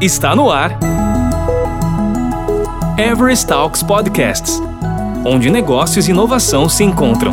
[0.00, 0.78] Está no ar.
[2.98, 4.60] Everest Talks Podcasts
[5.24, 7.32] onde negócios e inovação se encontram.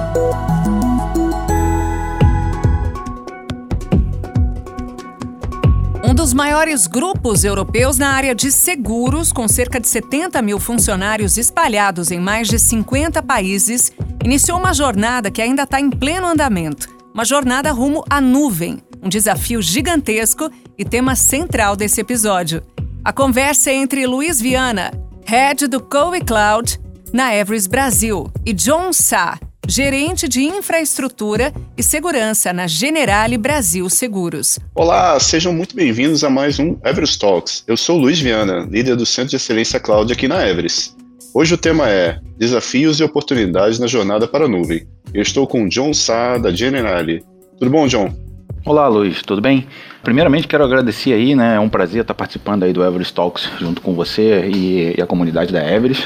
[6.04, 11.38] Um dos maiores grupos europeus na área de seguros, com cerca de 70 mil funcionários
[11.38, 13.92] espalhados em mais de 50 países,
[14.24, 16.90] iniciou uma jornada que ainda está em pleno andamento.
[17.14, 22.62] Uma jornada rumo à nuvem, um desafio gigantesco e tema central desse episódio.
[23.06, 24.92] A conversa é entre Luiz Viana,
[25.26, 26.78] head do Coe Cloud,
[27.14, 34.60] na Everest Brasil, e John Sá, gerente de infraestrutura e segurança na Generale Brasil Seguros.
[34.76, 37.64] Olá, sejam muito bem-vindos a mais um Everest Talks.
[37.66, 40.94] Eu sou Luiz Viana, líder do Centro de Excelência Cloud aqui na Everest.
[41.34, 44.86] Hoje o tema é Desafios e oportunidades na jornada para a nuvem.
[45.14, 47.24] Eu estou com John Sá, da Generale.
[47.58, 48.27] Tudo bom, John?
[48.68, 49.66] Olá, Luiz, tudo bem?
[50.04, 51.56] Primeiramente, quero agradecer aí, né?
[51.56, 55.08] É um prazer estar participando aí do Everest Talks junto com você e, e a
[55.08, 56.06] comunidade da Everest.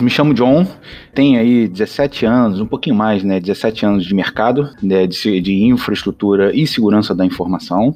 [0.00, 0.66] Me chamo John,
[1.14, 3.38] tenho aí 17 anos, um pouquinho mais, né?
[3.38, 7.94] 17 anos de mercado, né, de, de infraestrutura e segurança da informação.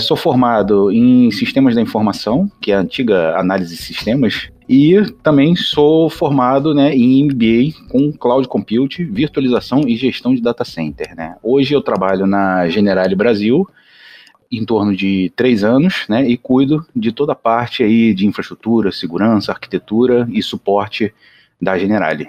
[0.00, 5.54] Sou formado em sistemas da informação, que é a antiga análise de sistemas, e também
[5.54, 11.14] sou formado né, em MBA com Cloud Compute, virtualização e gestão de data center.
[11.14, 11.36] Né?
[11.42, 13.68] Hoje eu trabalho na Generale Brasil,
[14.50, 18.90] em torno de três anos, né, e cuido de toda a parte aí de infraestrutura,
[18.90, 21.12] segurança, arquitetura e suporte
[21.60, 22.28] da Generale.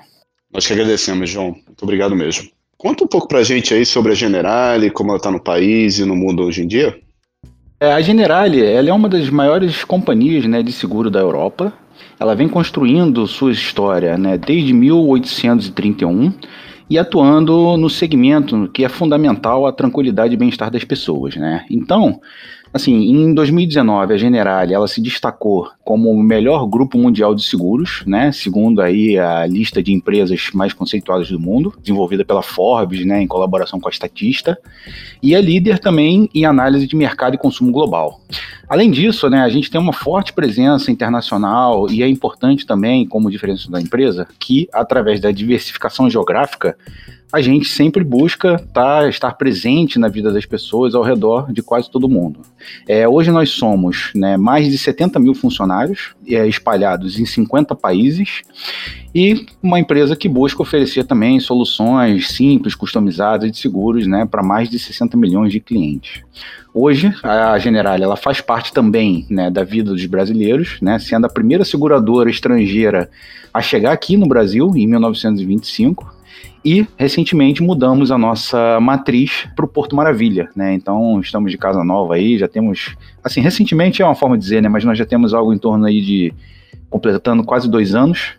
[0.54, 1.52] Nós que agradecemos, João.
[1.52, 2.50] Muito obrigado mesmo.
[2.78, 5.98] Conta um pouco para a gente aí sobre a Generale, como ela está no país
[5.98, 7.00] e no mundo hoje em dia.
[7.80, 11.74] É, a Generale ela é uma das maiores companhias né, de seguro da Europa
[12.20, 16.34] ela vem construindo sua história né, desde 1831
[16.90, 21.36] e atuando no segmento que é fundamental à tranquilidade e bem-estar das pessoas.
[21.36, 21.66] Né?
[21.70, 22.20] Então,
[22.74, 28.04] Assim, em 2019, a Generali ela se destacou como o melhor grupo mundial de seguros,
[28.08, 28.32] né?
[28.32, 33.28] Segundo aí a lista de empresas mais conceituadas do mundo, desenvolvida pela Forbes, né, em
[33.28, 34.58] colaboração com a Statista,
[35.22, 38.20] e é líder também em análise de mercado e consumo global.
[38.68, 43.30] Além disso, né, a gente tem uma forte presença internacional e é importante também, como
[43.30, 46.73] diferença da empresa, que através da diversificação geográfica
[47.34, 51.90] a gente sempre busca tá, estar presente na vida das pessoas ao redor de quase
[51.90, 52.42] todo mundo.
[52.88, 58.44] É, hoje nós somos né, mais de 70 mil funcionários é, espalhados em 50 países
[59.16, 64.70] e uma empresa que busca oferecer também soluções simples, customizadas de seguros né, para mais
[64.70, 66.22] de 60 milhões de clientes.
[66.72, 71.30] Hoje, a General ela faz parte também né, da vida dos brasileiros, né, sendo a
[71.30, 73.10] primeira seguradora estrangeira
[73.52, 76.22] a chegar aqui no Brasil em 1925
[76.64, 80.74] e recentemente mudamos a nossa matriz para o Porto Maravilha, né?
[80.74, 84.62] Então estamos de casa nova aí, já temos, assim, recentemente é uma forma de dizer,
[84.62, 84.70] né?
[84.70, 86.34] Mas nós já temos algo em torno aí de
[86.90, 88.34] completando quase dois anos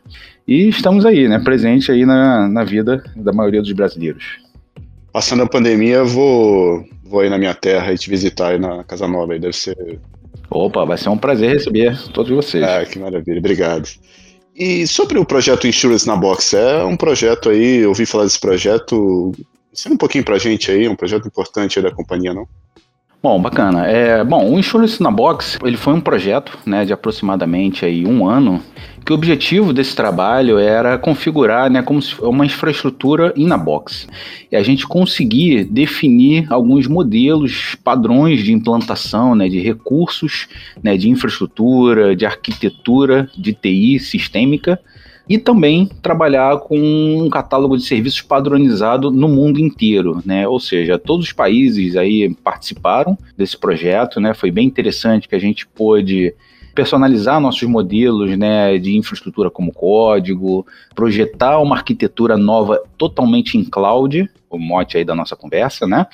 [0.47, 1.39] e estamos aí, né?
[1.39, 4.39] Presente aí na, na vida da maioria dos brasileiros.
[5.13, 9.07] Passando a pandemia, vou vou aí na minha terra e te visitar aí na Casa
[9.07, 10.01] Nova, aí deve ser.
[10.51, 12.65] Opa, vai ser um prazer receber todos vocês.
[12.65, 13.89] Ah, que maravilha, obrigado.
[14.55, 18.39] E sobre o projeto Insurance na Box, é um projeto aí, eu ouvi falar desse
[18.39, 19.33] projeto.
[19.73, 22.47] Ensina um pouquinho pra gente aí, um projeto importante da companhia, não?
[23.25, 23.87] Bom, bacana.
[23.87, 28.29] É, bom, o Insurance na Box, ele foi um projeto né, de aproximadamente aí um
[28.29, 28.61] ano
[29.03, 34.07] que o objetivo desse trabalho era configurar né, como uma infraestrutura in a box.
[34.53, 40.47] E a gente conseguir definir alguns modelos, padrões de implantação né, de recursos,
[40.83, 44.79] né, de infraestrutura, de arquitetura, de TI sistêmica,
[45.29, 50.47] e também trabalhar com um catálogo de serviços padronizado no mundo inteiro, né?
[50.47, 54.35] Ou seja, todos os países aí participaram desse projeto, né?
[54.35, 56.35] Foi bem interessante que a gente pôde
[56.75, 64.29] personalizar nossos modelos né, de infraestrutura como código, projetar uma arquitetura nova totalmente em cloud,
[64.51, 66.07] o mote aí da nossa conversa, né?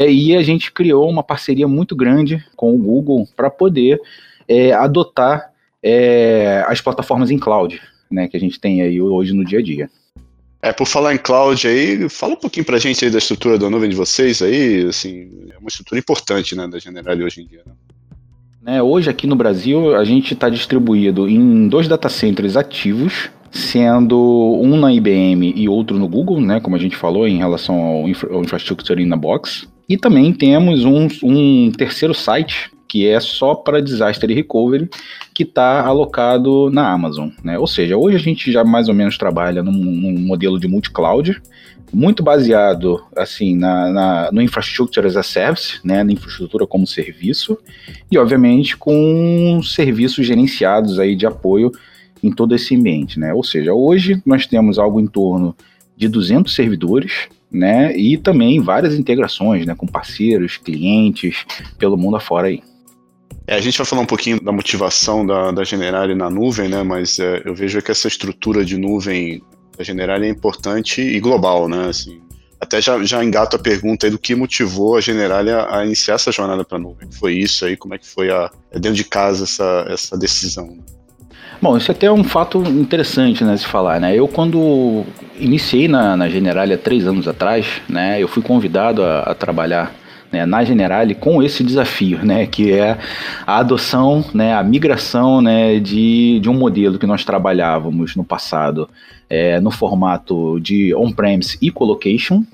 [0.00, 4.00] E a gente criou uma parceria muito grande com o Google para poder
[4.48, 5.50] é, adotar
[5.82, 7.80] é, as plataformas em cloud,
[8.14, 9.90] né, que a gente tem aí hoje no dia a dia.
[10.62, 13.68] É, por falar em cloud aí, fala um pouquinho pra gente aí da estrutura da
[13.68, 17.62] nuvem de vocês aí, assim, é uma estrutura importante, né, da Generali hoje em dia,
[17.66, 17.72] né?
[18.62, 24.18] Né, hoje aqui no Brasil a gente está distribuído em dois data centers ativos, sendo
[24.58, 28.08] um na IBM e outro no Google, né, como a gente falou em relação ao,
[28.08, 29.68] infra ao Infrastructure in a Box.
[29.86, 34.88] E também temos um, um terceiro site que é só para disaster recovery,
[35.34, 37.28] que está alocado na Amazon.
[37.42, 37.58] Né?
[37.58, 41.42] Ou seja, hoje a gente já mais ou menos trabalha num, num modelo de multi-cloud,
[41.92, 47.58] muito baseado assim na, na, no infrastructure as a service, né, na infraestrutura como serviço,
[48.08, 51.72] e obviamente com serviços gerenciados aí de apoio
[52.22, 53.34] em todo esse ambiente, né?
[53.34, 55.56] Ou seja, hoje nós temos algo em torno
[55.96, 61.44] de 200 servidores, né, e também várias integrações, né, com parceiros, clientes
[61.76, 62.62] pelo mundo afora aí.
[63.46, 66.82] É, a gente vai falar um pouquinho da motivação da, da Generali na nuvem, né?
[66.82, 69.42] Mas é, eu vejo que essa estrutura de nuvem
[69.76, 71.88] da Generali é importante e global, né?
[71.88, 72.20] Assim,
[72.58, 76.14] até já, já engato a pergunta aí do que motivou a Generali a, a iniciar
[76.14, 77.08] essa jornada para a nuvem.
[77.10, 77.76] Foi isso aí?
[77.76, 80.78] Como é que foi a, é dentro de casa essa, essa decisão?
[81.60, 84.14] Bom, isso até é um fato interessante, né, se falar, né?
[84.14, 85.04] Eu quando
[85.38, 89.94] iniciei na, na Generali há três anos atrás, né, eu fui convidado a, a trabalhar
[90.34, 92.98] né, na Generali com esse desafio, né, que é
[93.46, 98.88] a adoção, né, a migração né, de, de um modelo que nós trabalhávamos no passado
[99.30, 102.44] é, no formato de on-premise e colocation,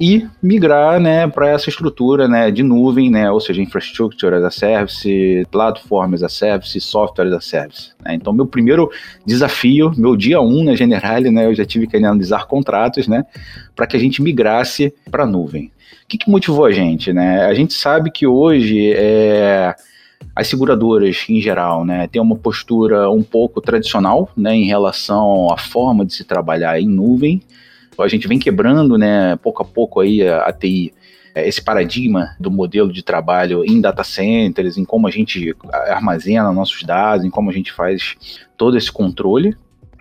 [0.00, 4.50] e migrar né, para essa estrutura né, de nuvem, né, ou seja, infrastructure as a
[4.50, 7.90] service, platform as a service, software as a service.
[8.04, 8.14] Né.
[8.14, 8.90] Então, meu primeiro
[9.24, 13.24] desafio, meu dia 1 um na Generali, né, eu já tive que analisar contratos né,
[13.74, 15.70] para que a gente migrasse para a nuvem.
[16.04, 17.12] O que, que, motivou a gente?
[17.12, 17.46] Né?
[17.46, 19.74] A gente sabe que hoje é,
[20.34, 25.56] as seguradoras, em geral, né, têm uma postura um pouco tradicional né, em relação à
[25.56, 27.40] forma de se trabalhar em nuvem.
[27.98, 30.92] A gente vem quebrando, né, pouco a pouco aí a, a TI
[31.34, 35.54] é, esse paradigma do modelo de trabalho em data centers, em como a gente
[35.88, 38.14] armazena nossos dados, em como a gente faz
[38.56, 39.56] todo esse controle.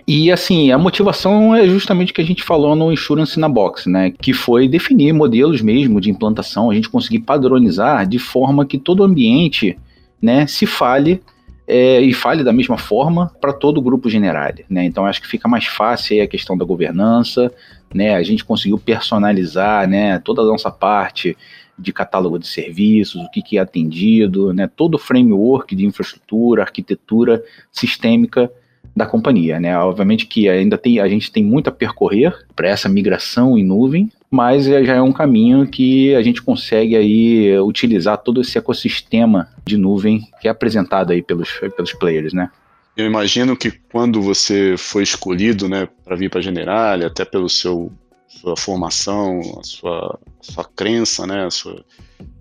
[0.08, 3.90] E assim, a motivação é justamente o que a gente falou no Insurance na Box,
[3.90, 4.12] né?
[4.12, 9.04] Que foi definir modelos mesmo de implantação, a gente conseguir padronizar de forma que todo
[9.04, 9.78] ambiente
[10.22, 11.22] né, se fale
[11.66, 14.66] é, e fale da mesma forma para todo o grupo Generali.
[14.70, 14.84] Né?
[14.84, 17.52] Então acho que fica mais fácil a questão da governança,
[17.94, 18.16] né?
[18.16, 21.38] A gente conseguiu personalizar né, toda a nossa parte
[21.78, 24.70] de catálogo de serviços, o que, que é atendido, né?
[24.74, 28.52] todo o framework de infraestrutura, arquitetura sistêmica
[28.96, 29.76] da companhia, né?
[29.80, 34.12] Obviamente que ainda tem, a gente tem muito a percorrer para essa migração em nuvem,
[34.30, 39.78] mas já é um caminho que a gente consegue aí utilizar todo esse ecossistema de
[39.78, 42.52] nuvem que é apresentado aí pelos, pelos players, né?
[42.96, 47.50] Eu imagino que quando você foi escolhido, né, para vir para a General, até pelo
[47.50, 47.92] seu
[48.28, 51.84] sua formação, a sua, sua crença, né, sua,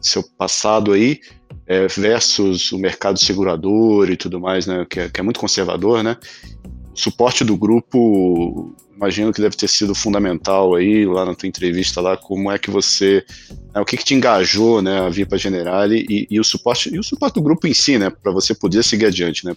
[0.00, 1.20] seu passado aí,
[1.66, 6.02] é, versus o mercado segurador e tudo mais, né, que é, que é muito conservador,
[6.02, 6.16] né?
[6.92, 12.00] O suporte do grupo, imagino que deve ter sido fundamental aí, lá na tua entrevista
[12.00, 13.24] lá, como é que você,
[13.74, 16.44] né, o que, que te engajou, né, a vir para a Generale e, e, o
[16.44, 19.54] suporte, e o suporte do grupo em si, né, para você poder seguir adiante, né?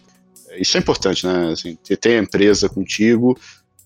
[0.60, 3.38] Isso é importante, né, assim, ter, ter a empresa contigo,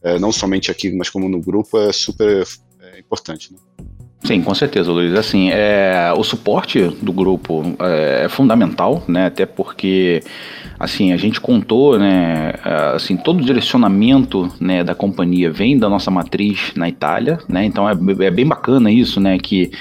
[0.03, 2.45] é, não somente aqui, mas como no grupo, é super
[2.81, 3.59] é, importante, né?
[4.23, 5.13] Sim, com certeza, Luiz.
[5.13, 9.27] Assim, é, o suporte do grupo é, é, fundamental, né?
[9.27, 10.21] Até porque,
[10.77, 12.53] assim, a gente contou, né?
[12.63, 17.63] É, assim, todo o direcionamento né, da companhia vem da nossa matriz na Itália, né?
[17.63, 17.93] Então é,
[18.25, 19.37] é bem bacana isso, né?
[19.37, 19.71] Que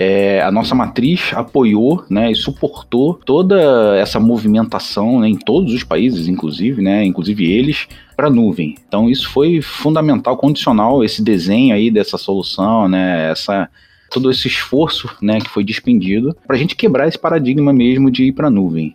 [0.00, 5.82] é, a nossa matriz apoiou né, e suportou toda essa movimentação né, em todos os
[5.82, 8.76] países, inclusive, né, inclusive eles, para a nuvem.
[8.86, 13.68] Então isso foi fundamental, condicional, esse desenho aí dessa solução, né, essa,
[14.08, 18.22] todo esse esforço né, que foi despendido para a gente quebrar esse paradigma mesmo de
[18.22, 18.94] ir para a nuvem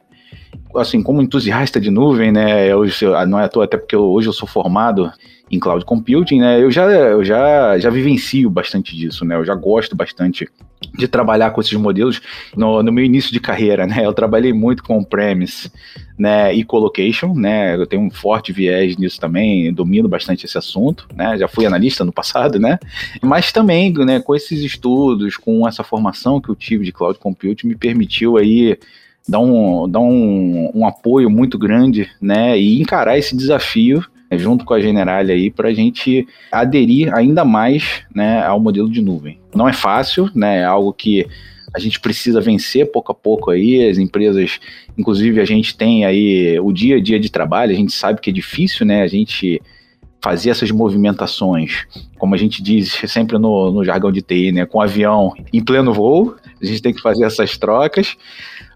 [0.75, 2.83] assim, como entusiasta de nuvem, né, eu,
[3.27, 5.11] não é à toa, até porque eu, hoje eu sou formado
[5.51, 9.53] em cloud computing, né, eu já, eu já, já vivencio bastante disso, né, eu já
[9.53, 10.47] gosto bastante
[10.97, 12.21] de trabalhar com esses modelos
[12.55, 15.71] no, no meu início de carreira, né, eu trabalhei muito com on-premise,
[16.17, 21.07] né, e colocation, né, eu tenho um forte viés nisso também, domino bastante esse assunto,
[21.15, 22.79] né, já fui analista no passado, né,
[23.21, 27.67] mas também, né, com esses estudos, com essa formação que eu tive de cloud computing,
[27.67, 28.77] me permitiu aí
[29.27, 34.65] dar um, dar um, um apoio muito grande, né, e encarar esse desafio né, junto
[34.65, 39.39] com a Generale aí para a gente aderir ainda mais, né, ao modelo de nuvem.
[39.55, 41.25] Não é fácil, né, é algo que
[41.75, 44.59] a gente precisa vencer pouco a pouco aí, as empresas,
[44.97, 48.29] inclusive a gente tem aí o dia a dia de trabalho, a gente sabe que
[48.29, 49.61] é difícil, né, a gente
[50.21, 51.85] fazer essas movimentações,
[52.17, 55.93] como a gente diz sempre no, no jargão de TI, né, com avião em pleno
[55.93, 58.15] voo, a gente tem que fazer essas trocas,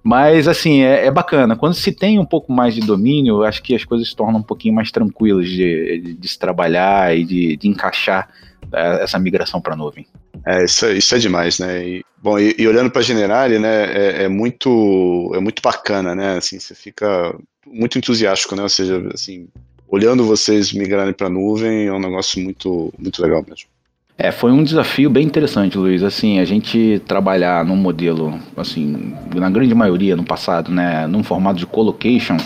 [0.03, 1.55] mas, assim, é, é, bacana.
[1.55, 4.43] Quando se tem um pouco mais de domínio, acho que as coisas se tornam um
[4.43, 8.29] pouquinho mais tranquilas de, de, de se trabalhar e de, de encaixar
[8.71, 10.05] é, essa migração para a nuvem.
[10.45, 11.85] É, isso, é, isso é demais, né?
[11.85, 16.15] E, bom, e, e olhando para a Generali, né, é, é, muito, é muito bacana,
[16.15, 16.37] né?
[16.37, 17.35] Assim, você fica
[17.65, 18.63] muito entusiástico, né?
[18.63, 19.47] Ou seja, assim,
[19.87, 23.69] olhando vocês migrarem para a nuvem é um negócio muito, muito legal mesmo.
[24.19, 26.01] É, foi um desafio bem interessante, Luiz.
[26.01, 31.59] Assim, a gente trabalhar num modelo, assim, na grande maioria no passado, né, num formato
[31.59, 32.37] de colocation.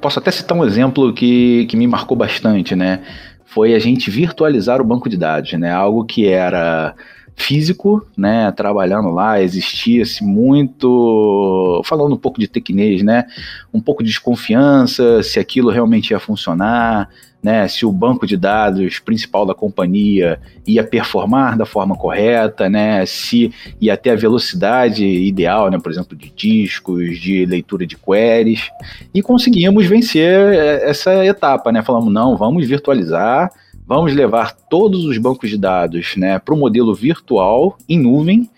[0.00, 3.02] Posso até citar um exemplo que, que me marcou bastante, né?
[3.44, 5.70] Foi a gente virtualizar o banco de dados, né?
[5.70, 6.94] Algo que era
[7.36, 13.24] físico, né, trabalhando lá, existia-se muito, falando um pouco de tecnês, né,
[13.72, 17.08] um pouco de desconfiança se aquilo realmente ia funcionar,
[17.42, 23.04] né, se o banco de dados principal da companhia ia performar da forma correta, né,
[23.06, 28.70] se ia ter a velocidade ideal, né, por exemplo, de discos, de leitura de queries,
[29.14, 33.50] e conseguimos vencer essa etapa, né, falamos, não, vamos virtualizar,
[33.90, 38.48] Vamos levar todos os bancos de dados né, para o modelo virtual em nuvem.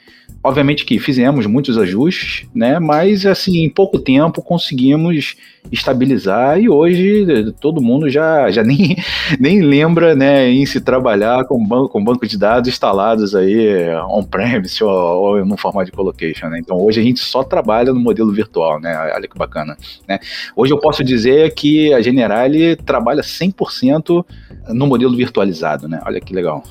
[0.44, 5.36] Obviamente que fizemos muitos ajustes, né, mas assim, em pouco tempo conseguimos
[5.70, 8.96] estabilizar e hoje todo mundo já, já nem,
[9.38, 14.82] nem lembra né, em se trabalhar com banco, com banco de dados instalados aí on-premise
[14.82, 16.48] ou, ou no formato de colocation.
[16.48, 16.58] Né?
[16.58, 19.12] Então hoje a gente só trabalha no modelo virtual, né?
[19.14, 19.76] olha que bacana.
[20.08, 20.18] Né?
[20.56, 24.24] Hoje eu posso dizer que a Generali trabalha 100%
[24.70, 26.00] no modelo virtualizado, né?
[26.04, 26.64] olha que legal.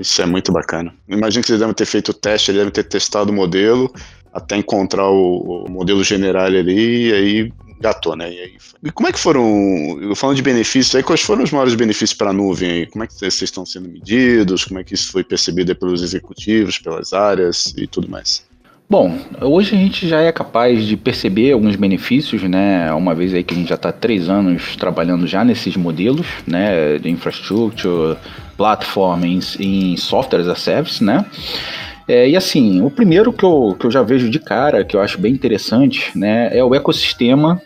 [0.00, 0.92] Isso é muito bacana.
[1.08, 3.92] Imagino que vocês devem ter feito o teste, devem ter testado o modelo
[4.32, 8.30] até encontrar o, o modelo general ali e aí gatou, né?
[8.30, 8.52] E, aí,
[8.84, 9.42] e como é que foram,
[10.14, 12.70] falando de benefícios, aí, quais foram os maiores benefícios para a nuvem?
[12.70, 12.86] Aí?
[12.86, 14.64] Como é que vocês estão sendo medidos?
[14.64, 18.48] Como é que isso foi percebido pelos executivos, pelas áreas e tudo mais?
[18.88, 22.92] Bom, hoje a gente já é capaz de perceber alguns benefícios, né?
[22.92, 26.98] Uma vez aí que a gente já está três anos trabalhando já nesses modelos, né?
[26.98, 28.16] De infrastructure,
[28.60, 31.24] platform, em, em software as a service, né?
[32.06, 35.00] É, e assim, o primeiro que eu, que eu já vejo de cara, que eu
[35.00, 37.62] acho bem interessante, né, é o ecossistema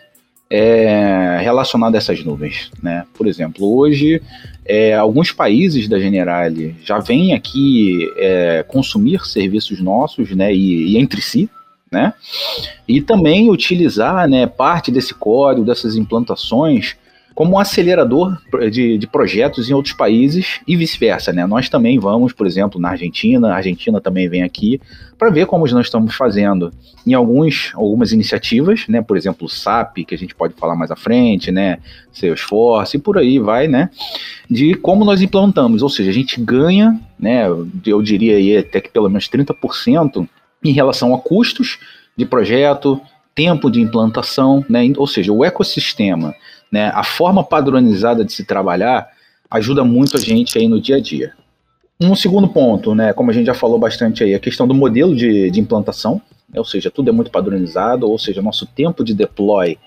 [0.49, 2.71] é, relacionado a essas nuvens.
[2.81, 3.03] Né?
[3.13, 4.21] Por exemplo, hoje
[4.63, 10.97] é, alguns países da Generali já vêm aqui é, consumir serviços nossos né, e, e,
[10.97, 11.49] entre si.
[11.91, 12.13] Né?
[12.87, 16.95] E também utilizar né, parte desse código, dessas implantações,
[17.35, 18.37] como um acelerador
[18.71, 21.45] de, de projetos em outros países e vice-versa, né?
[21.45, 24.79] Nós também vamos, por exemplo, na Argentina, a Argentina também vem aqui
[25.19, 26.71] para ver como nós estamos fazendo
[27.05, 29.01] em alguns, algumas iniciativas, né?
[29.01, 31.79] Por exemplo, o SAP, que a gente pode falar mais à frente, né?
[32.13, 33.89] Salesforce e por aí vai, né?
[34.49, 37.47] De como nós implantamos, ou seja, a gente ganha, né?
[37.85, 40.25] Eu diria aí até que pelo menos 30%
[40.63, 41.79] em relação a custos
[42.15, 43.01] de projeto,
[43.35, 44.89] tempo de implantação, né?
[44.95, 46.33] Ou seja, o ecossistema
[46.71, 46.91] né?
[46.93, 49.09] A forma padronizada de se trabalhar
[49.49, 51.33] ajuda muito a gente aí no dia a dia.
[51.99, 55.15] Um segundo ponto, né, como a gente já falou bastante aí, a questão do modelo
[55.15, 59.13] de, de implantação, né, ou seja, tudo é muito padronizado, ou seja, nosso tempo de
[59.13, 59.77] deploy,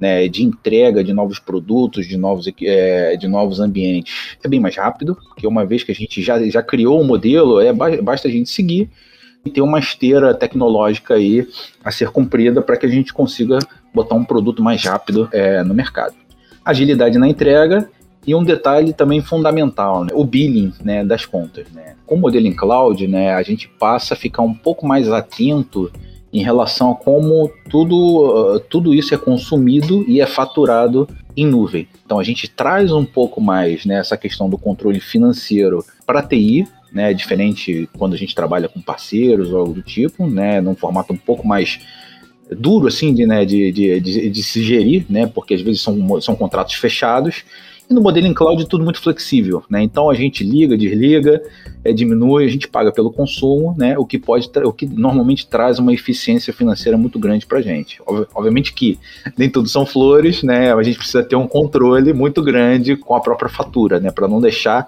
[0.00, 4.74] né, de entrega de novos produtos, de novos, é, de novos ambientes, é bem mais
[4.74, 8.26] rápido, porque uma vez que a gente já, já criou o um modelo, é, basta
[8.26, 8.88] a gente seguir
[9.44, 11.46] e ter uma esteira tecnológica aí
[11.84, 13.58] a ser cumprida para que a gente consiga
[13.94, 16.14] botar um produto mais rápido é, no mercado
[16.64, 17.88] agilidade na entrega
[18.26, 21.66] e um detalhe também fundamental, né, o billing né, das contas.
[21.72, 21.94] Né.
[22.06, 25.90] Com o modelo em cloud, né, a gente passa a ficar um pouco mais atento
[26.32, 31.88] em relação a como tudo, uh, tudo isso é consumido e é faturado em nuvem.
[32.04, 36.22] Então a gente traz um pouco mais né, essa questão do controle financeiro para a
[36.22, 40.76] TI, né, diferente quando a gente trabalha com parceiros ou algo do tipo, né, num
[40.76, 41.80] formato um pouco mais
[42.56, 46.20] duro assim de, né, de, de, de, de, se gerir, né, porque às vezes são,
[46.20, 47.44] são contratos fechados.
[47.90, 49.82] E no modelo em cloud é tudo muito flexível, né?
[49.82, 51.42] Então a gente liga, desliga,
[51.84, 53.98] é, diminui, a gente paga pelo consumo, né?
[53.98, 58.00] O que pode, o que normalmente traz uma eficiência financeira muito grande para a gente.
[58.32, 58.96] Obviamente que
[59.36, 60.72] nem tudo são flores, né?
[60.72, 64.12] A gente precisa ter um controle muito grande com a própria fatura, né?
[64.12, 64.86] Para não deixar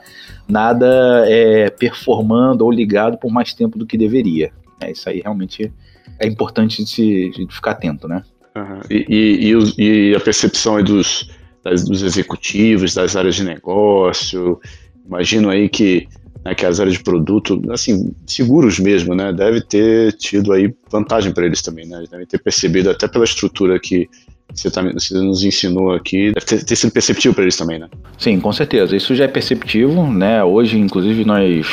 [0.48, 4.52] nada é, performando ou ligado por mais tempo do que deveria.
[4.80, 5.72] É, isso aí realmente
[6.18, 8.22] é importante de, se, de ficar atento, né?
[8.56, 8.80] Uhum.
[8.90, 11.30] E, e, e, a percepção dos,
[11.64, 14.60] das, dos executivos, das áreas de negócio,
[15.06, 16.06] imagino aí que,
[16.44, 21.32] né, que as áreas de produto, assim, seguros mesmo, né, deve ter tido aí vantagem
[21.32, 24.08] para eles também, né, eles devem ter percebido até pela estrutura que
[24.54, 27.88] você, tá, você nos ensinou aqui, deve ter, ter sido perceptível para eles também, né?
[28.18, 28.94] Sim, com certeza.
[28.94, 30.44] Isso já é perceptível, né?
[30.44, 31.66] Hoje, inclusive, nós,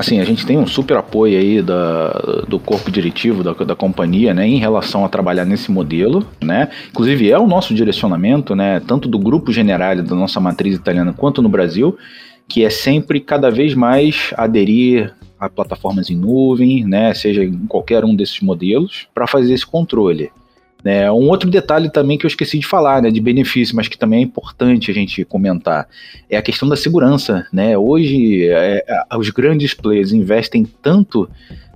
[0.00, 2.10] assim, a gente tem um super apoio aí da,
[2.48, 6.68] do corpo diretivo da, da companhia, né, em relação a trabalhar nesse modelo, né?
[6.90, 11.42] Inclusive é o nosso direcionamento, né, tanto do grupo general da nossa matriz italiana quanto
[11.42, 11.96] no Brasil,
[12.48, 18.04] que é sempre cada vez mais aderir a plataformas em nuvem, né, seja em qualquer
[18.04, 20.30] um desses modelos, para fazer esse controle.
[20.84, 23.98] É, um outro detalhe também que eu esqueci de falar, né, de benefício, mas que
[23.98, 25.86] também é importante a gente comentar,
[26.28, 27.46] é a questão da segurança.
[27.52, 27.76] Né?
[27.76, 31.28] Hoje, é, é os grandes players investem tanto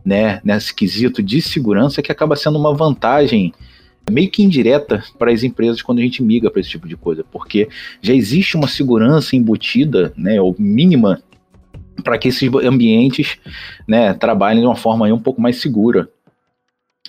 [0.05, 3.53] né, nesse quesito de segurança que acaba sendo uma vantagem
[4.11, 7.25] meio que indireta para as empresas quando a gente migra para esse tipo de coisa,
[7.31, 7.69] porque
[8.03, 11.23] já existe uma segurança embutida, né, ou mínima,
[12.03, 13.39] para que esses ambientes
[13.87, 16.09] né, trabalhem de uma forma um pouco mais segura.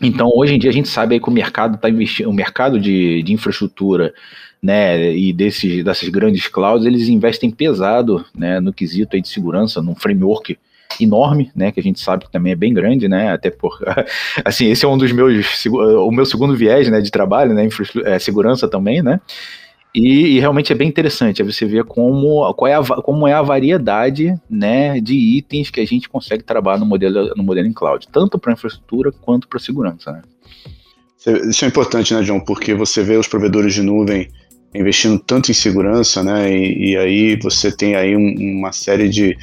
[0.01, 3.23] Então, hoje em dia, a gente sabe que o mercado está investindo, o mercado de,
[3.23, 4.13] de infraestrutura
[4.61, 9.81] né, e desses, dessas grandes clouds, eles investem pesado né, no quesito aí de segurança,
[9.81, 10.57] num framework
[10.99, 13.79] enorme, né, que a gente sabe que também é bem grande, né, até por,
[14.43, 17.67] assim, esse é um dos meus, o meu segundo viés, né, de trabalho, né,
[18.05, 19.19] é, segurança também, né,
[19.95, 23.33] e, e, realmente é bem interessante é você ver como, qual é a, como é
[23.33, 27.73] a variedade né, de itens que a gente consegue trabalhar no modelo, no modelo em
[27.73, 30.11] cloud, tanto para infraestrutura quanto para segurança.
[30.11, 30.21] Né?
[31.49, 32.39] Isso é importante, né, John?
[32.39, 34.29] Porque você vê os provedores de nuvem
[34.73, 36.51] investindo tanto em segurança, né?
[36.51, 39.37] E, e aí você tem aí um, uma série de,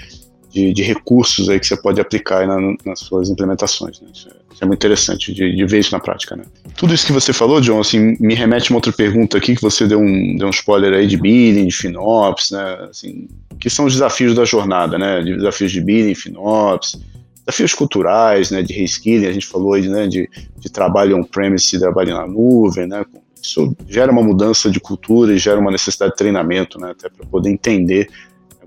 [0.52, 4.00] de, de, recursos aí que você pode aplicar na, nas suas implementações.
[4.00, 4.08] Né?
[4.12, 6.36] Isso, é, isso, é, muito interessante de, de, ver isso na prática.
[6.36, 6.44] Né?
[6.76, 9.62] Tudo isso que você falou, John, assim, me remete a uma outra pergunta aqui, que
[9.62, 12.86] você deu um, deu um spoiler aí de billing, de FinOps, né?
[12.90, 13.28] Assim,
[13.58, 15.22] que são os desafios da jornada, né?
[15.22, 17.00] De desafios de billing, FinOps,
[17.46, 18.62] desafios culturais, né?
[18.62, 20.06] De reskilling, a gente falou aí, né?
[20.06, 20.28] De,
[20.58, 23.04] de trabalho on-premise trabalho na nuvem, né?
[23.42, 26.90] Isso gera uma mudança de cultura e gera uma necessidade de treinamento, né?
[26.90, 28.08] Até para poder entender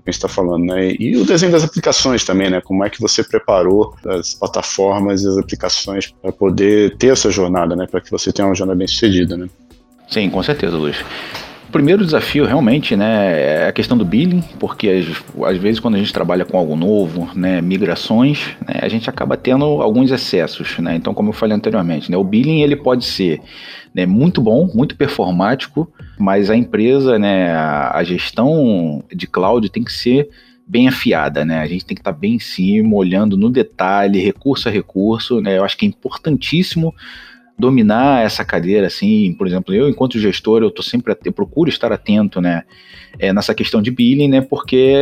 [0.06, 0.94] a gente está falando, né?
[0.98, 2.60] E o desenho das aplicações também, né?
[2.60, 7.74] Como é que você preparou as plataformas e as aplicações para poder ter essa jornada,
[7.74, 7.86] né?
[7.90, 9.48] Para que você tenha uma jornada bem sucedida, né?
[10.08, 10.96] Sim, com certeza, Luiz.
[11.76, 15.96] O primeiro desafio realmente né, é a questão do billing, porque às, às vezes quando
[15.96, 20.78] a gente trabalha com algo novo, né, migrações, né, a gente acaba tendo alguns excessos.
[20.78, 20.96] Né?
[20.96, 23.42] Então, como eu falei anteriormente, né, o billing ele pode ser
[23.94, 25.86] né, muito bom, muito performático,
[26.18, 30.30] mas a empresa, né, a, a gestão de cloud tem que ser
[30.66, 31.60] bem afiada, né?
[31.60, 35.42] A gente tem que estar tá bem em cima, olhando no detalhe, recurso a recurso,
[35.42, 35.58] né?
[35.58, 36.94] Eu acho que é importantíssimo
[37.58, 41.90] dominar essa cadeira, assim, por exemplo, eu enquanto gestor, eu tô sempre, eu procuro estar
[41.90, 42.64] atento, né,
[43.18, 44.94] é, nessa questão de billing, né, porque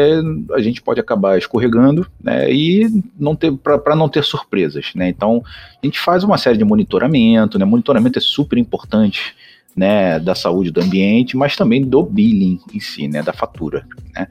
[0.53, 5.43] a gente pode acabar escorregando, né, e não ter, para não ter surpresas, né, então
[5.83, 9.35] a gente faz uma série de monitoramento, né, monitoramento é super importante,
[9.77, 14.29] né, da saúde do ambiente, mas também do billing em si, né, da fatura, né.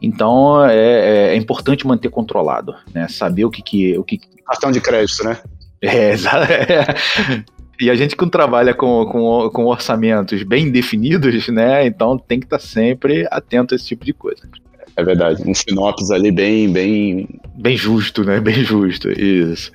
[0.00, 4.70] Então é, é, é importante manter controlado, né, saber o que que, o que cartão
[4.70, 5.38] de crédito, né?
[5.80, 6.46] É, exato.
[7.80, 11.86] E a gente que trabalha com, com, com orçamentos bem definidos, né?
[11.86, 14.42] Então tem que estar sempre atento a esse tipo de coisa.
[14.96, 17.28] É verdade, um sinopse ali bem, bem.
[17.54, 18.40] Bem justo, né?
[18.40, 19.70] Bem justo, isso.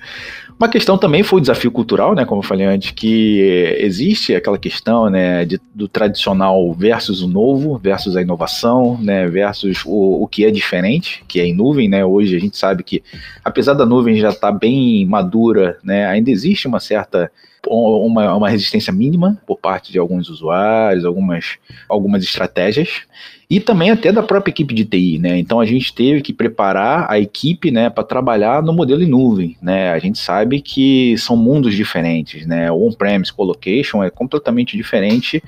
[0.58, 2.24] Uma questão também foi o desafio cultural, né?
[2.24, 3.40] Como eu falei antes, que
[3.78, 9.82] existe aquela questão, né, de, do tradicional versus o novo, versus a inovação, né, versus
[9.84, 12.04] o, o que é diferente, que é em nuvem, né?
[12.04, 13.02] Hoje a gente sabe que,
[13.44, 17.30] apesar da nuvem já estar tá bem madura, né, ainda existe uma certa
[17.68, 23.02] uma, uma resistência mínima por parte de alguns usuários, algumas, algumas estratégias,
[23.48, 25.38] e também até da própria equipe de TI, né?
[25.38, 29.56] Então a gente teve que preparar a equipe, né, para trabalhar no modelo em nuvem,
[29.60, 29.92] né?
[29.92, 32.70] A gente sabe que são mundos diferentes, né?
[32.70, 35.42] O on-premise colocation é completamente diferente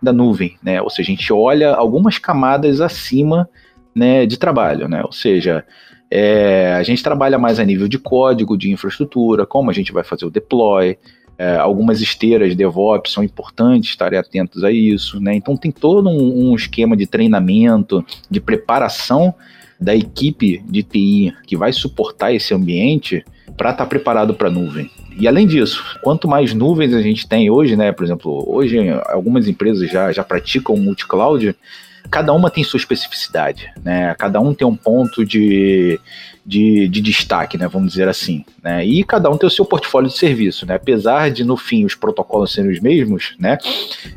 [0.00, 0.80] da nuvem, né?
[0.80, 3.48] Ou seja, a gente olha algumas camadas acima,
[3.94, 5.02] né, de trabalho, né?
[5.04, 5.64] Ou seja,
[6.10, 10.02] é, a gente trabalha mais a nível de código, de infraestrutura, como a gente vai
[10.02, 10.98] fazer o deploy,
[11.40, 15.34] é, algumas esteiras DevOps são importantes estarem atentos a isso, né?
[15.34, 19.34] Então tem todo um, um esquema de treinamento, de preparação
[19.80, 23.24] da equipe de TI que vai suportar esse ambiente
[23.56, 24.90] para estar tá preparado para a nuvem.
[25.18, 27.90] E além disso, quanto mais nuvens a gente tem hoje, né?
[27.90, 28.76] Por exemplo, hoje
[29.06, 31.56] algumas empresas já, já praticam multi-cloud,
[32.08, 34.14] cada uma tem sua especificidade, né?
[34.18, 35.98] Cada um tem um ponto de,
[36.44, 37.68] de, de, destaque, né?
[37.68, 38.84] Vamos dizer assim, né?
[38.84, 40.74] E cada um tem o seu portfólio de serviço, né?
[40.74, 43.58] Apesar de no fim os protocolos serem os mesmos, né?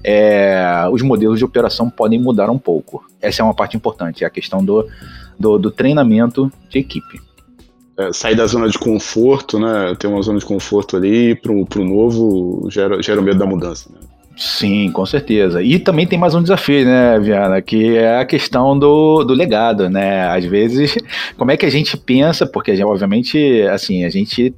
[0.03, 3.05] É, os modelos de operação podem mudar um pouco.
[3.21, 4.87] Essa é uma parte importante, é a questão do,
[5.39, 7.21] do, do treinamento de equipe.
[7.95, 9.95] É, sair da zona de conforto, né?
[9.99, 13.89] Ter uma zona de conforto ali para o novo gera, gera o medo da mudança.
[13.93, 14.12] Né?
[14.35, 15.61] Sim, com certeza.
[15.61, 19.89] E também tem mais um desafio, né, Viana, que é a questão do, do legado,
[19.89, 20.27] né?
[20.27, 20.95] Às vezes,
[21.37, 24.53] como é que a gente pensa, porque obviamente, assim, a gente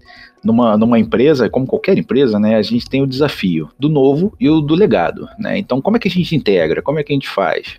[0.46, 4.48] numa, numa empresa, como qualquer empresa, né, a gente tem o desafio do novo e
[4.48, 5.58] o do legado, né?
[5.58, 6.84] Então, como é que a gente integra?
[6.84, 7.76] Como é que a gente faz?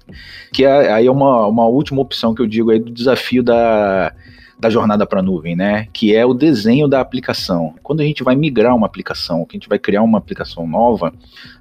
[0.53, 4.13] Que é, aí é uma, uma última opção que eu digo aí do desafio da
[4.59, 5.87] da jornada para a nuvem, né?
[5.93, 7.75] Que é o desenho da aplicação.
[7.83, 11.13] Quando a gente vai migrar uma aplicação, que a gente vai criar uma aplicação nova,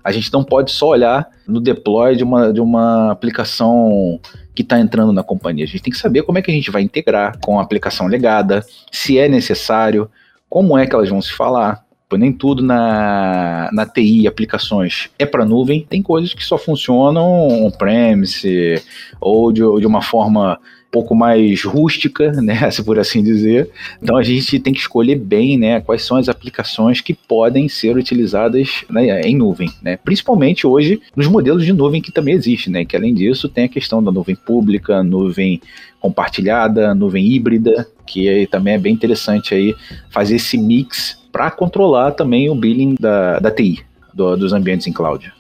[0.04, 4.20] a gente não pode só olhar no deploy de uma, de uma aplicação
[4.54, 5.66] que está entrando na companhia.
[5.66, 8.08] A gente tem que saber como é que a gente vai integrar com a aplicação
[8.08, 10.10] legada, se é necessário,
[10.50, 11.84] como é que elas vão se falar.
[12.18, 18.82] Nem tudo na, na TI aplicações é para nuvem, tem coisas que só funcionam on-premise
[19.20, 20.58] ou de, de uma forma
[20.96, 23.70] pouco mais rústica, né, se por assim dizer.
[24.02, 27.98] Então a gente tem que escolher bem, né, quais são as aplicações que podem ser
[27.98, 32.86] utilizadas né, em nuvem, né, principalmente hoje nos modelos de nuvem que também existe, né,
[32.86, 35.60] que além disso tem a questão da nuvem pública, nuvem
[36.00, 39.76] compartilhada, nuvem híbrida, que também é bem interessante aí
[40.12, 43.82] fazer esse mix para controlar também o billing da, da TI,
[44.14, 45.34] do, dos ambientes em cloud.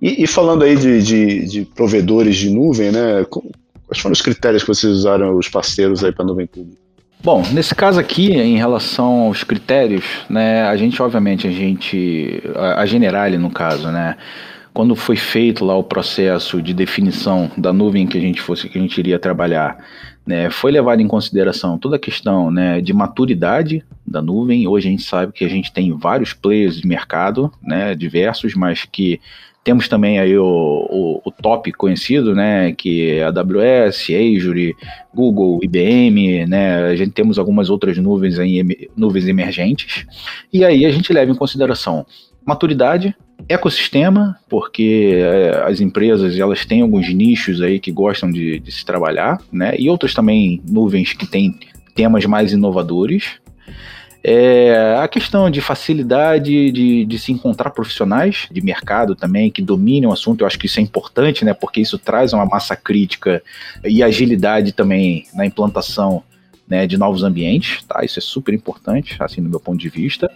[0.00, 3.24] E, e, falando aí de, de, de, provedores de nuvem, né?
[3.92, 6.80] Quais foram os critérios que vocês usaram, os parceiros aí para a nuvem pública?
[7.22, 12.86] Bom, nesse caso aqui, em relação aos critérios, né, a gente, obviamente, a gente, a,
[12.86, 14.16] Generale, no caso, né,
[14.72, 18.78] quando foi feito lá o processo de definição da nuvem que a gente fosse, que
[18.78, 19.76] a gente iria trabalhar,
[20.26, 24.66] né, foi levado em consideração toda a questão né, de maturidade da nuvem.
[24.66, 28.86] Hoje a gente sabe que a gente tem vários players de mercado, né, diversos, mas
[28.90, 29.20] que
[29.64, 34.74] temos também aí o, o, o, top conhecido, né, que é AWS, Azure,
[35.14, 40.04] Google, IBM, né, a gente temos algumas outras nuvens aí, nuvens emergentes,
[40.52, 42.04] e aí a gente leva em consideração
[42.44, 43.14] maturidade,
[43.48, 48.84] ecossistema, porque é, as empresas elas têm alguns nichos aí que gostam de, de se
[48.84, 51.54] trabalhar, né, e outras também nuvens que têm
[51.94, 53.40] temas mais inovadores,
[54.24, 60.08] é, a questão de facilidade de, de, se encontrar profissionais de mercado também que dominem
[60.08, 61.52] o assunto, eu acho que isso é importante, né?
[61.52, 63.42] Porque isso traz uma massa crítica
[63.84, 66.22] e agilidade também na implantação
[66.68, 68.04] né, de novos ambientes, tá?
[68.04, 70.30] Isso é super importante, assim, do meu ponto de vista.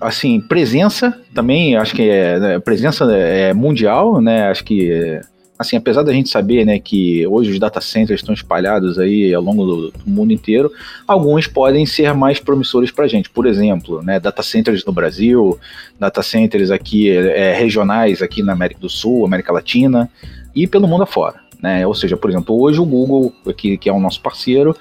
[0.00, 4.48] Assim, presença também, acho que é né, presença é mundial, né?
[4.48, 5.20] Acho que
[5.58, 9.42] assim, apesar da gente saber, né, que hoje os data centers estão espalhados aí ao
[9.42, 10.70] longo do, do mundo inteiro,
[11.06, 13.30] alguns podem ser mais promissores para a gente.
[13.30, 15.58] Por exemplo, né, data centers no Brasil,
[15.98, 20.10] data centers aqui é, regionais aqui na América do Sul, América Latina
[20.54, 21.40] e pelo mundo afora.
[21.62, 21.86] Né?
[21.86, 24.76] Ou seja, por exemplo, hoje o Google, aqui, que é o nosso parceiro,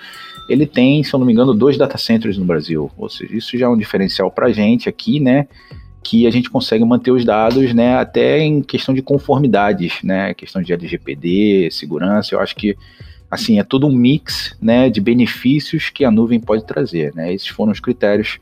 [0.48, 2.92] ele tem, se eu não me engano, dois data centers no Brasil.
[2.98, 5.48] Ou seja, isso já é um diferencial para a gente aqui, né?
[6.06, 10.62] Que a gente consegue manter os dados, né, até em questão de conformidades, né, questão
[10.62, 12.78] de LGPD, segurança, eu acho que
[13.30, 17.34] assim é todo um mix, né, de benefícios que a nuvem pode trazer, né?
[17.34, 18.38] Esses foram os critérios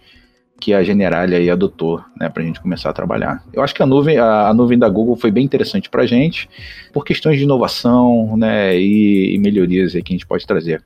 [0.59, 3.41] que a Generali aí adotou, né, para a gente começar a trabalhar.
[3.53, 6.05] Eu acho que a nuvem, a, a nuvem da Google foi bem interessante para a
[6.05, 6.49] gente,
[6.91, 10.83] por questões de inovação, né, e, e melhorias aí que a gente pode trazer.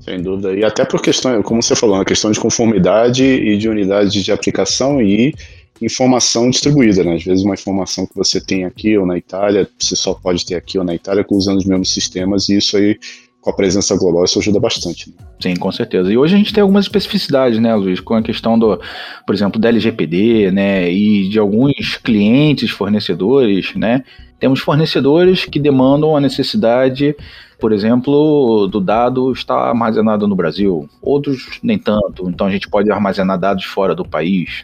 [0.00, 0.54] Sem dúvida.
[0.54, 4.32] E até por questão, como você falou, a questão de conformidade e de unidade de
[4.32, 5.34] aplicação e
[5.80, 7.14] informação distribuída, né?
[7.14, 10.54] Às vezes uma informação que você tem aqui ou na Itália, você só pode ter
[10.54, 12.98] aqui ou na Itália usando os mesmos sistemas e isso aí
[13.40, 15.08] com a presença global isso ajuda bastante.
[15.08, 15.14] Né?
[15.40, 16.12] Sim, com certeza.
[16.12, 18.78] E hoje a gente tem algumas especificidades, né, Luiz, com a questão do,
[19.26, 24.04] por exemplo, da LGPD, né, e de alguns clientes, fornecedores, né.
[24.38, 27.14] Temos fornecedores que demandam a necessidade,
[27.58, 32.28] por exemplo, do dado estar armazenado no Brasil, outros nem tanto.
[32.28, 34.62] Então a gente pode armazenar dados fora do país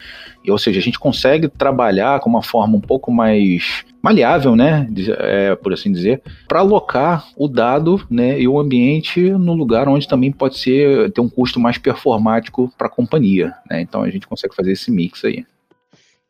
[0.51, 5.57] ou seja, a gente consegue trabalhar com uma forma um pouco mais maleável, né, é,
[5.57, 10.31] por assim dizer, para alocar o dado, né, e o ambiente no lugar onde também
[10.31, 13.81] pode ser ter um custo mais performático para a companhia, né?
[13.81, 15.45] Então a gente consegue fazer esse mix aí.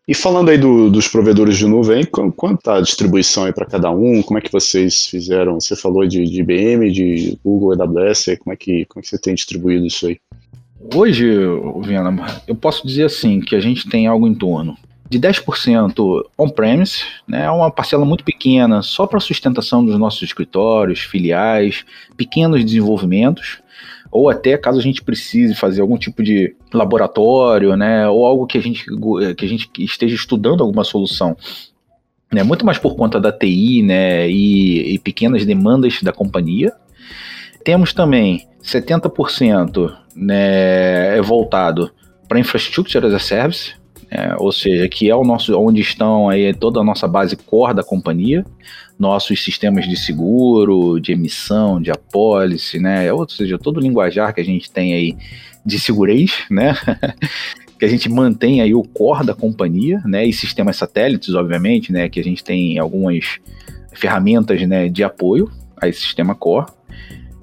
[0.08, 4.22] E falando aí do, dos provedores de nuvem, quanto a distribuição aí para cada um?
[4.22, 5.60] Como é que vocês fizeram?
[5.60, 9.18] Você falou de, de IBM, de Google, AWS, como é que como é que você
[9.18, 10.20] tem distribuído isso aí?
[10.94, 11.26] Hoje,
[11.82, 14.76] Viana, eu posso dizer assim que a gente tem algo em torno
[15.08, 21.00] de 10% on-premise, né, é uma parcela muito pequena só para sustentação dos nossos escritórios,
[21.00, 21.84] filiais,
[22.16, 23.58] pequenos desenvolvimentos,
[24.10, 28.58] ou até caso a gente precise fazer algum tipo de laboratório, né, ou algo que
[28.58, 28.84] a gente,
[29.36, 31.36] que a gente esteja estudando alguma solução.
[32.32, 36.72] Né, muito mais por conta da TI né, e, e pequenas demandas da companhia.
[37.62, 41.90] Temos também 70% né, é voltado
[42.28, 43.74] para infrastructure as a service,
[44.10, 47.74] é, ou seja, que é o nosso, onde estão aí toda a nossa base core
[47.74, 48.44] da companhia,
[48.98, 54.40] nossos sistemas de seguro, de emissão, de apólice, né, ou seja, todo o linguajar que
[54.40, 55.16] a gente tem aí
[55.64, 56.74] de segurança, né,
[57.78, 62.08] que a gente mantém aí o core da companhia, né, e sistemas satélites, obviamente, né,
[62.08, 63.38] que a gente tem algumas
[63.92, 65.50] ferramentas, né, de apoio
[65.80, 66.66] a esse sistema core,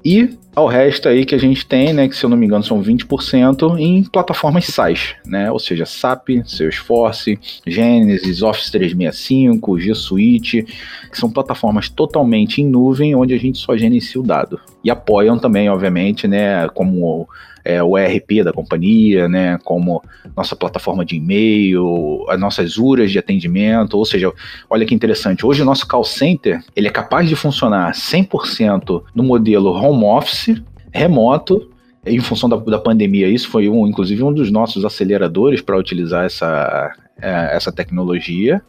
[0.04, 2.64] e Ao resto aí que a gente tem, né, que se eu não me engano
[2.64, 10.64] são 20% em plataformas SaaS, né, ou seja, SAP, Salesforce, Genesis, Office 365, G Suite,
[11.12, 14.60] que são plataformas totalmente em nuvem onde a gente só gerencia o dado.
[14.84, 17.28] E apoiam também, obviamente, né, como
[17.64, 20.04] é, o ERP da companhia, né, como
[20.36, 24.32] nossa plataforma de e-mail, as nossas URAs de atendimento, ou seja,
[24.70, 29.24] olha que interessante, hoje o nosso call center, ele é capaz de funcionar 100% no
[29.24, 31.70] modelo home office, remoto,
[32.06, 36.26] em função da, da pandemia, isso foi um, inclusive um dos nossos aceleradores para utilizar
[36.26, 38.62] essa, é, essa tecnologia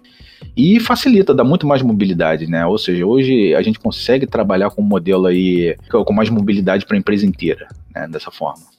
[0.56, 2.64] e facilita, dá muito mais mobilidade, né?
[2.66, 6.96] Ou seja, hoje a gente consegue trabalhar com um modelo aí com mais mobilidade para
[6.96, 8.06] a empresa inteira, né?
[8.08, 8.73] Dessa forma.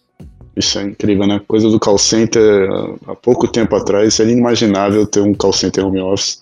[0.55, 1.41] Isso é incrível, né?
[1.47, 2.69] Coisa do call center,
[3.07, 6.41] há pouco tempo atrás, seria inimaginável ter um call center home office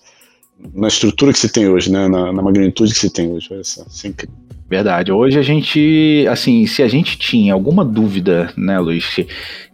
[0.72, 2.06] na estrutura que se tem hoje, né?
[2.08, 3.48] Na, na magnitude que se tem hoje.
[3.60, 4.53] Isso é incrível.
[4.66, 5.12] Verdade.
[5.12, 9.20] Hoje a gente, assim, se a gente tinha alguma dúvida, né, Luiz,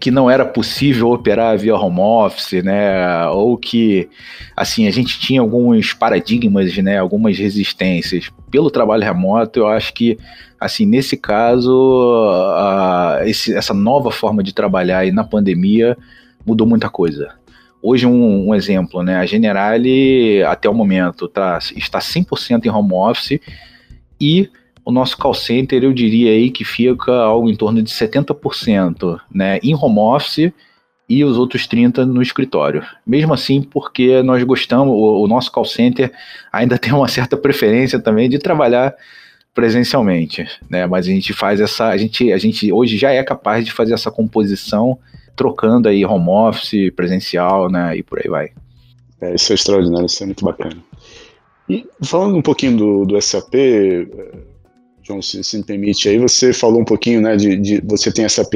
[0.00, 4.08] que não era possível operar via home office, né, ou que,
[4.56, 10.18] assim, a gente tinha alguns paradigmas, né, algumas resistências pelo trabalho remoto, eu acho que,
[10.58, 15.96] assim, nesse caso, a, esse, essa nova forma de trabalhar aí na pandemia
[16.44, 17.30] mudou muita coisa.
[17.80, 22.92] Hoje, um, um exemplo, né, a Generali, até o momento, tá, está 100% em home
[22.92, 23.40] office
[24.20, 24.50] e
[24.84, 29.58] o nosso call center, eu diria aí que fica algo em torno de 70%, né,
[29.62, 30.52] em home office
[31.08, 32.84] e os outros 30 no escritório.
[33.06, 36.12] Mesmo assim, porque nós gostamos, o, o nosso call center
[36.52, 38.94] ainda tem uma certa preferência também de trabalhar
[39.52, 40.86] presencialmente, né?
[40.86, 43.92] Mas a gente faz essa, a gente, a gente hoje já é capaz de fazer
[43.94, 44.96] essa composição
[45.34, 47.96] trocando aí home office, presencial, né?
[47.96, 48.50] E por aí vai.
[49.20, 50.76] É, isso é extraordinário, isso é muito bacana.
[51.68, 53.54] E falando um pouquinho do, do SAP,
[55.10, 58.28] João, se, se me permite, aí você falou um pouquinho, né, de, de você tem
[58.28, 58.54] SAP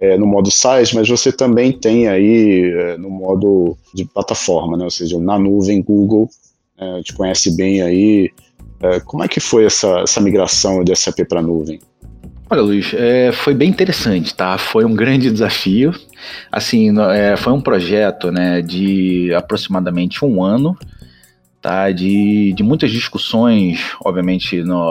[0.00, 4.84] é, no modo SaaS, mas você também tem aí é, no modo de plataforma, né,
[4.84, 6.28] ou seja, na nuvem Google,
[6.78, 8.30] é, te conhece bem aí.
[8.82, 11.80] É, como é que foi essa, essa migração de SAP para nuvem?
[12.50, 14.58] Olha, Luiz, é, foi bem interessante, tá?
[14.58, 15.92] Foi um grande desafio.
[16.52, 20.76] Assim, é, foi um projeto, né, de aproximadamente um ano
[21.66, 21.90] tá?
[21.90, 24.88] De, de muitas discussões, obviamente, no,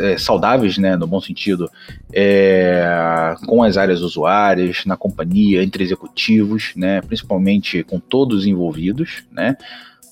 [0.00, 1.70] é, saudáveis, né, no bom sentido,
[2.12, 9.56] é, com as áreas usuárias, na companhia, entre executivos, né, principalmente com todos envolvidos, né?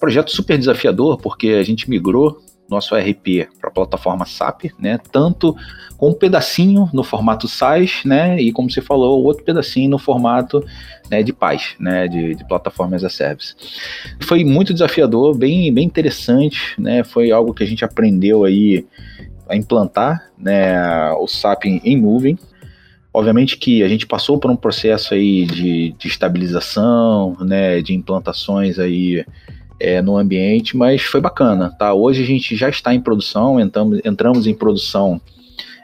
[0.00, 4.98] Projeto super desafiador, porque a gente migrou nosso ERP para a plataforma SAP, né?
[5.12, 5.57] Tanto
[5.96, 8.40] com um pedacinho no formato SaaS, né?
[8.40, 10.64] E como você falou, outro pedacinho no formato
[11.11, 12.09] né, de paz, né?
[12.09, 13.55] De, de plataforma as a service.
[14.20, 17.05] Foi muito desafiador, bem, bem interessante, né?
[17.05, 18.85] Foi algo que a gente aprendeu aí
[19.48, 21.12] a implantar, né?
[21.12, 22.38] O SAP em, em Moving.
[23.12, 27.81] Obviamente que a gente passou por um processo aí de, de estabilização, né?
[27.81, 29.24] De implantações aí
[29.78, 31.92] é, no ambiente, mas foi bacana, tá?
[31.92, 35.20] Hoje a gente já está em produção, entramos, entramos em produção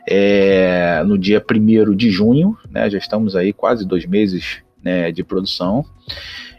[0.09, 2.88] é, no dia 1 de junho, né?
[2.90, 5.85] Já estamos aí quase dois meses né, de produção.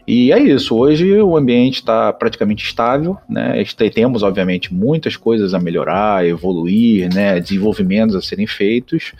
[0.06, 3.64] E é isso, hoje o ambiente está praticamente estável, né?
[3.92, 7.40] Temos, obviamente, muitas coisas a melhorar, evoluir, né?
[7.40, 9.12] Desenvolvimentos a serem feitos,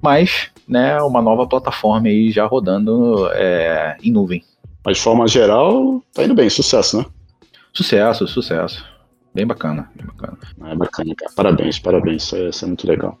[0.00, 4.42] mas né, uma nova plataforma aí já rodando é, em nuvem.
[4.84, 7.04] Mas de forma geral, tá indo bem, sucesso, né?
[7.72, 8.84] Sucesso, sucesso.
[9.32, 10.38] Bem bacana, bem bacana.
[10.66, 11.32] É bacana, cara.
[11.36, 12.24] Parabéns, parabéns.
[12.24, 13.18] Isso é, isso é muito legal.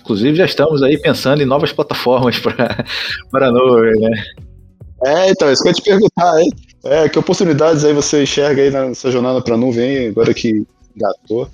[0.00, 4.24] Inclusive, já estamos aí pensando em novas plataformas para a nuvem, né?
[5.06, 6.50] É, então, isso que eu ia te perguntar, hein?
[6.84, 11.48] É, que oportunidades aí você enxerga aí nessa jornada para a nuvem, agora que gatou?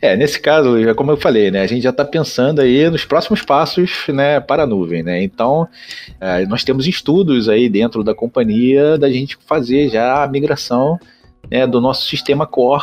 [0.00, 3.42] É, nesse caso, como eu falei, né, a gente já está pensando aí nos próximos
[3.42, 5.02] passos né, para a nuvem.
[5.02, 5.22] Né?
[5.22, 5.66] Então,
[6.20, 10.98] é, nós temos estudos aí dentro da companhia da gente fazer já a migração
[11.52, 12.82] né, do nosso sistema core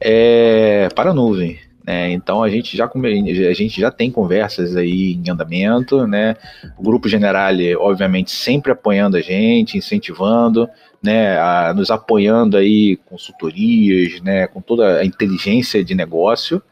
[0.00, 1.58] é, para a nuvem.
[1.84, 2.12] Né?
[2.12, 6.36] Então a gente já a gente já tem conversas aí em andamento, né?
[6.78, 10.68] O grupo Generale, obviamente, sempre apoiando a gente, incentivando,
[11.02, 11.36] né?
[11.38, 14.46] A, nos apoiando aí consultorias, né?
[14.46, 16.62] Com toda a inteligência de negócio.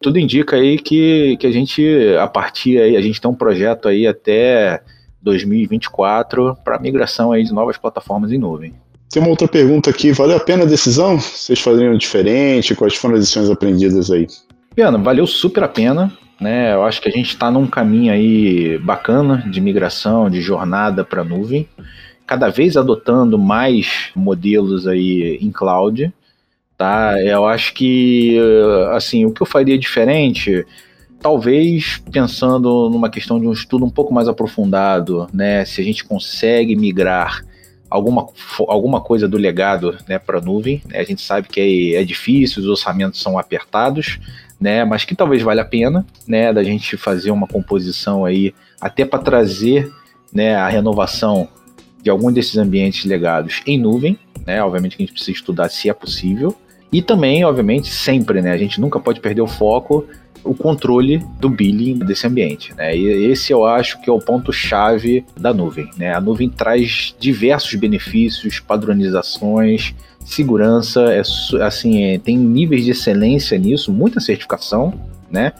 [0.00, 3.86] Tudo indica aí que, que a gente, a partir aí, a gente tem um projeto
[3.86, 4.82] aí até
[5.20, 8.74] 2024 para migração aí de novas plataformas em nuvem.
[9.12, 11.20] Tem uma outra pergunta aqui, valeu a pena a decisão?
[11.20, 12.74] Vocês fariam diferente?
[12.74, 14.26] Quais foram as lições aprendidas aí?
[14.74, 16.72] Piana, valeu super a pena, né?
[16.72, 21.22] Eu acho que a gente está num caminho aí bacana de migração, de jornada para
[21.22, 21.68] nuvem,
[22.26, 26.10] cada vez adotando mais modelos aí em cloud,
[26.78, 27.22] tá?
[27.22, 28.40] Eu acho que
[28.94, 30.64] assim, o que eu faria diferente
[31.20, 36.02] talvez pensando numa questão de um estudo um pouco mais aprofundado, né, se a gente
[36.02, 37.44] consegue migrar
[37.92, 38.28] alguma,
[38.68, 40.82] alguma coisa do legado né, para a nuvem.
[40.86, 44.18] Né, a gente sabe que é, é, difícil, os orçamentos são apertados,
[44.60, 49.04] né, mas que talvez valha a pena né, da gente fazer uma composição aí, até
[49.04, 49.92] para trazer
[50.32, 51.48] né, a renovação
[52.02, 54.18] de algum desses ambientes legados em nuvem.
[54.46, 56.56] Né, obviamente que a gente precisa estudar se é possível.
[56.92, 58.52] E também, obviamente, sempre, né?
[58.52, 60.06] A gente nunca pode perder o foco
[60.44, 62.74] o controle do billing desse ambiente.
[62.74, 62.96] Né?
[62.96, 65.88] E esse eu acho que é o ponto-chave da nuvem.
[65.96, 66.14] Né?
[66.14, 71.22] A nuvem traz diversos benefícios, padronizações, segurança, é,
[71.64, 74.94] assim, é, tem níveis de excelência nisso, muita certificação,
[75.30, 75.52] né?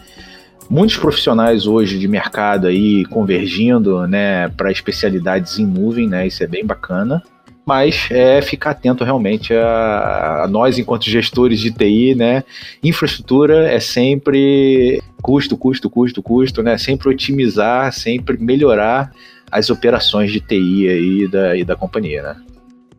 [0.71, 6.27] Muitos profissionais hoje de mercado aí convergindo, né, para especialidades em nuvem, né?
[6.27, 7.23] Isso é bem bacana
[7.65, 12.43] mas é ficar atento realmente a, a, nós enquanto gestores de TI, né?
[12.83, 16.77] Infraestrutura é sempre custo, custo, custo, custo, né?
[16.77, 19.13] Sempre otimizar, sempre melhorar
[19.51, 22.37] as operações de TI aí da, e da companhia, né?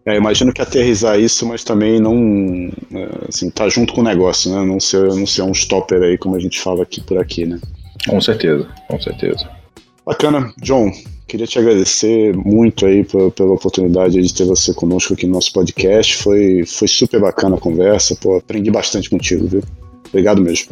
[0.05, 4.53] É, imagino que aterrizar isso, mas também não, é, assim, tá junto com o negócio,
[4.53, 4.65] né?
[4.65, 7.59] Não ser, não ser um stopper aí, como a gente fala aqui por aqui, né?
[8.07, 9.62] Com certeza, com certeza.
[10.05, 10.53] Bacana.
[10.61, 10.91] John,
[11.33, 16.17] Queria te agradecer muito aí pela oportunidade de ter você conosco aqui no nosso podcast.
[16.17, 19.63] Foi, foi super bacana a conversa, pô, aprendi bastante contigo, viu?
[20.09, 20.71] Obrigado mesmo.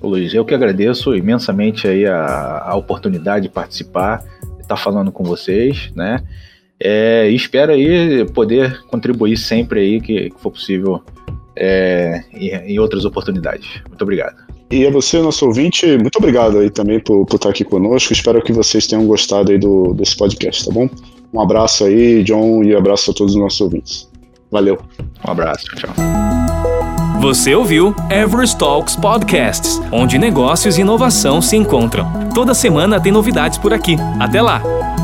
[0.00, 4.24] Ô Luiz, eu que agradeço imensamente aí a, a oportunidade de participar,
[4.60, 6.20] estar falando com vocês, né?
[6.80, 11.00] É, espero aí poder contribuir sempre aí que, que for possível
[11.54, 13.68] é, em, em outras oportunidades.
[13.86, 14.49] Muito obrigado.
[14.70, 18.12] E a você, nosso ouvinte, muito obrigado aí também por, por estar aqui conosco.
[18.12, 20.88] Espero que vocês tenham gostado aí do, desse podcast, tá bom?
[21.32, 24.08] Um abraço aí, John, e abraço a todos os nossos ouvintes.
[24.50, 24.78] Valeu.
[25.26, 25.90] Um abraço, tchau.
[27.20, 32.06] Você ouviu Everest Talks Podcasts, onde negócios e inovação se encontram.
[32.34, 33.96] Toda semana tem novidades por aqui.
[34.18, 34.99] Até lá!